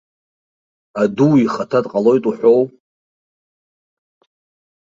Аду 1.01 1.27
ихаҭа 1.41 1.79
дҟалоит 1.83 2.23
уҳәоу? 2.29 2.61